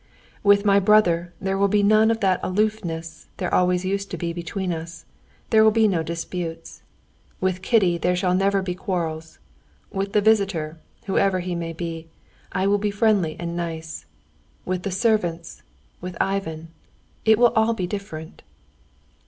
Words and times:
"With 0.41 0.65
my 0.65 0.79
brother 0.79 1.31
there 1.39 1.59
will 1.59 1.67
be 1.67 1.83
none 1.83 2.09
of 2.09 2.21
that 2.21 2.39
aloofness 2.41 3.27
there 3.37 3.53
always 3.53 3.85
used 3.85 4.09
to 4.09 4.17
be 4.17 4.33
between 4.33 4.73
us, 4.73 5.05
there 5.51 5.63
will 5.63 5.69
be 5.69 5.87
no 5.87 6.01
disputes; 6.01 6.81
with 7.39 7.61
Kitty 7.61 7.99
there 7.99 8.15
shall 8.15 8.33
never 8.33 8.63
be 8.63 8.73
quarrels; 8.73 9.37
with 9.91 10.13
the 10.13 10.19
visitor, 10.21 10.79
whoever 11.05 11.39
he 11.41 11.53
may 11.53 11.71
be, 11.71 12.07
I 12.51 12.65
will 12.65 12.79
be 12.79 12.89
friendly 12.89 13.37
and 13.39 13.55
nice; 13.55 14.07
with 14.65 14.81
the 14.81 14.89
servants, 14.89 15.61
with 16.01 16.17
Ivan, 16.19 16.69
it 17.23 17.37
will 17.37 17.53
all 17.55 17.75
be 17.75 17.85
different." 17.85 18.41